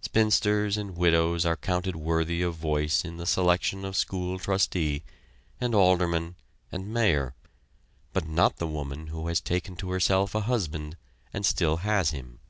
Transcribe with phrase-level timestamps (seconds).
[0.00, 5.04] Spinsters and widows are counted worthy of voice in the selection of school trustee,
[5.60, 6.34] and alderman,
[6.72, 7.36] and mayor,
[8.12, 10.96] but not the woman who has taken to herself a husband
[11.32, 12.40] and still has him.